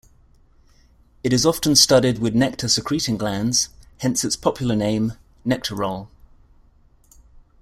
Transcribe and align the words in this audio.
It 1.23 1.31
is 1.31 1.45
often 1.45 1.75
studded 1.75 2.17
with 2.17 2.33
nectar 2.33 2.67
secreting 2.67 3.17
glands, 3.19 3.69
hence 3.99 4.23
its 4.25 4.35
popular 4.35 4.75
name, 4.75 5.13
nectar 5.45 5.75
roll. 5.75 6.09